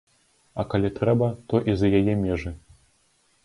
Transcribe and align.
А 0.61 0.65
калі 0.71 0.89
трэба, 0.97 1.29
то 1.53 1.63
і 1.71 1.77
за 1.81 1.93
яе 2.03 2.19
межы. 2.25 2.51